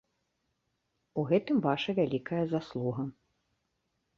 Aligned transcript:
У 1.21 1.25
гэтым 1.31 1.57
ваша 1.67 1.91
вялікая 1.99 2.41
заслуга. 2.55 3.03